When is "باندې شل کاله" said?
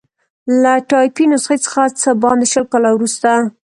2.23-2.89